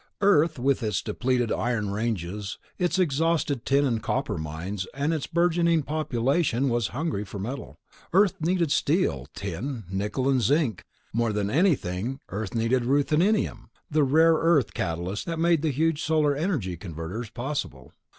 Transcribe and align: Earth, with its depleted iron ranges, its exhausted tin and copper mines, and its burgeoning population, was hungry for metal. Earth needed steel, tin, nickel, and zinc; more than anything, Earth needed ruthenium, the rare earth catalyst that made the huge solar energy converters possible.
Earth, 0.21 0.57
with 0.57 0.81
its 0.81 0.99
depleted 0.99 1.51
iron 1.51 1.91
ranges, 1.91 2.57
its 2.79 2.97
exhausted 2.97 3.67
tin 3.67 3.85
and 3.85 4.01
copper 4.01 4.35
mines, 4.35 4.87
and 4.95 5.13
its 5.13 5.27
burgeoning 5.27 5.83
population, 5.83 6.69
was 6.69 6.87
hungry 6.87 7.23
for 7.23 7.37
metal. 7.37 7.77
Earth 8.11 8.33
needed 8.41 8.71
steel, 8.71 9.27
tin, 9.35 9.83
nickel, 9.91 10.27
and 10.27 10.41
zinc; 10.41 10.83
more 11.13 11.31
than 11.31 11.51
anything, 11.51 12.19
Earth 12.29 12.55
needed 12.55 12.81
ruthenium, 12.83 13.69
the 13.91 14.01
rare 14.03 14.33
earth 14.37 14.73
catalyst 14.73 15.27
that 15.27 15.37
made 15.37 15.61
the 15.61 15.69
huge 15.69 16.01
solar 16.01 16.33
energy 16.35 16.75
converters 16.75 17.29
possible. 17.29 17.91